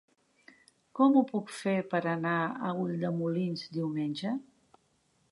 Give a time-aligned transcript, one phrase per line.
[0.99, 2.33] Com ho puc fer per anar
[2.69, 4.33] a Ulldemolins diumenge?